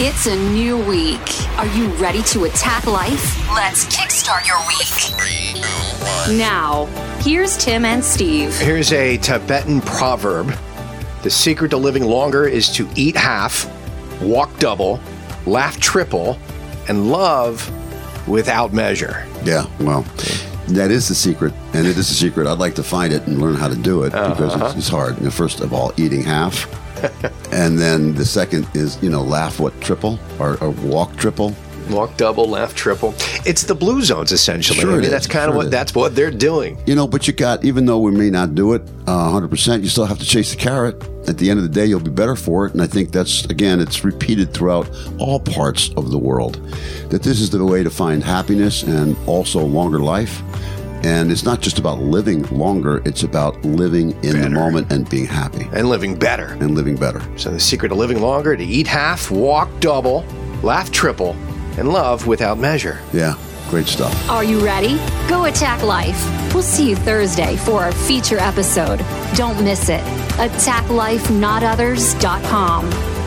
It's 0.00 0.26
a 0.26 0.36
new 0.36 0.78
week. 0.78 1.20
Are 1.58 1.66
you 1.76 1.88
ready 1.94 2.22
to 2.24 2.44
attack 2.44 2.86
life? 2.86 3.48
Let's 3.52 3.84
kickstart 3.86 4.46
your 4.46 4.58
week. 4.68 6.38
Now, 6.38 6.86
here's 7.20 7.56
Tim 7.56 7.84
and 7.84 8.04
Steve. 8.04 8.56
Here's 8.58 8.92
a 8.92 9.16
Tibetan 9.18 9.80
proverb 9.80 10.54
The 11.22 11.30
secret 11.30 11.70
to 11.70 11.76
living 11.76 12.04
longer 12.04 12.46
is 12.46 12.68
to 12.74 12.88
eat 12.94 13.16
half, 13.16 13.66
walk 14.22 14.56
double, 14.60 15.00
laugh 15.46 15.78
triple, 15.80 16.38
and 16.88 17.10
love 17.10 17.68
without 18.28 18.72
measure. 18.72 19.26
Yeah, 19.42 19.66
well, 19.80 20.02
that 20.68 20.90
is 20.92 21.08
the 21.08 21.14
secret, 21.16 21.52
and 21.72 21.86
it 21.88 21.98
is 21.98 22.10
a 22.10 22.14
secret. 22.14 22.46
I'd 22.46 22.58
like 22.58 22.76
to 22.76 22.82
find 22.84 23.12
it 23.12 23.26
and 23.26 23.40
learn 23.40 23.54
how 23.56 23.66
to 23.68 23.76
do 23.76 24.04
it 24.04 24.10
because 24.12 24.54
Uh-huh. 24.54 24.66
it's, 24.66 24.76
it's 24.76 24.88
hard. 24.88 25.18
You 25.18 25.24
know, 25.24 25.30
first 25.30 25.60
of 25.60 25.72
all, 25.72 25.92
eating 25.96 26.22
half, 26.22 26.66
and 27.52 27.78
then 27.78 28.14
the 28.14 28.24
second 28.24 28.66
is 28.74 29.00
you 29.02 29.10
know 29.10 29.22
laugh 29.22 29.60
what 29.60 29.78
triple 29.80 30.18
or, 30.38 30.62
or 30.62 30.70
walk 30.70 31.16
triple. 31.16 31.54
Walk 31.90 32.18
double, 32.18 32.46
laugh 32.46 32.74
triple. 32.74 33.14
It's 33.46 33.62
the 33.62 33.74
blue 33.74 34.02
zones 34.02 34.30
essentially. 34.30 34.80
Sure 34.80 34.98
I 34.98 35.00
mean, 35.00 35.10
that's 35.10 35.26
kind 35.26 35.44
Sure 35.44 35.50
of 35.50 35.56
what 35.56 35.70
that's 35.70 35.94
what 35.94 36.14
they're 36.14 36.30
doing. 36.30 36.78
You 36.86 36.94
know, 36.94 37.06
but 37.06 37.26
you 37.26 37.32
got 37.32 37.64
even 37.64 37.86
though 37.86 37.98
we 37.98 38.10
may 38.10 38.28
not 38.28 38.54
do 38.54 38.74
it 38.74 38.82
uh, 39.06 39.32
100%, 39.32 39.82
you 39.82 39.88
still 39.88 40.04
have 40.04 40.18
to 40.18 40.24
chase 40.26 40.50
the 40.50 40.58
carrot. 40.58 41.02
At 41.26 41.38
the 41.38 41.50
end 41.50 41.58
of 41.58 41.62
the 41.62 41.70
day, 41.70 41.86
you'll 41.86 42.00
be 42.00 42.10
better 42.10 42.36
for 42.36 42.66
it. 42.66 42.72
And 42.72 42.82
I 42.82 42.86
think 42.86 43.10
that's 43.10 43.44
again, 43.46 43.80
it's 43.80 44.04
repeated 44.04 44.52
throughout 44.52 44.90
all 45.18 45.40
parts 45.40 45.90
of 45.96 46.10
the 46.10 46.18
world 46.18 46.54
that 47.08 47.22
this 47.22 47.40
is 47.40 47.50
the 47.50 47.64
way 47.64 47.82
to 47.82 47.90
find 47.90 48.22
happiness 48.22 48.82
and 48.82 49.16
also 49.26 49.64
longer 49.64 50.00
life. 50.00 50.42
And 51.04 51.30
it's 51.30 51.44
not 51.44 51.60
just 51.60 51.78
about 51.78 52.00
living 52.00 52.42
longer; 52.44 53.00
it's 53.04 53.22
about 53.22 53.62
living 53.64 54.12
in 54.24 54.40
the 54.40 54.50
moment 54.50 54.90
and 54.92 55.08
being 55.08 55.26
happy 55.26 55.68
And 55.72 55.88
living 55.88 56.16
better. 56.18 56.56
and 56.60 56.74
living 56.74 56.96
better. 56.96 57.22
So 57.36 57.50
the 57.50 57.60
secret 57.60 57.90
to 57.90 57.94
living 57.94 58.20
longer 58.20 58.56
to 58.56 58.64
eat 58.64 58.86
half, 58.86 59.30
walk 59.30 59.68
double, 59.80 60.24
laugh 60.62 60.90
triple, 60.90 61.36
and 61.78 61.90
love 61.92 62.26
without 62.26 62.58
measure. 62.58 62.98
Yeah, 63.12 63.34
great 63.70 63.86
stuff. 63.86 64.28
Are 64.28 64.42
you 64.44 64.58
ready? 64.64 64.98
Go 65.28 65.44
attack 65.44 65.82
life. 65.82 66.20
We'll 66.52 66.62
see 66.64 66.90
you 66.90 66.96
Thursday 66.96 67.56
for 67.56 67.84
our 67.84 67.92
feature 67.92 68.38
episode. 68.38 69.00
Don't 69.34 69.62
miss 69.62 69.88
it. 69.88 70.02
AttackLifeNotOthers.com. 70.38 73.17